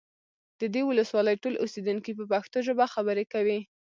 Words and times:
د 0.59 0.61
دې 0.73 0.81
ولسوالۍ 0.89 1.35
ټول 1.43 1.53
اوسیدونکي 1.63 2.11
په 2.15 2.23
پښتو 2.31 2.57
ژبه 2.67 2.85
خبرې 2.93 3.25
کوي 3.33 3.59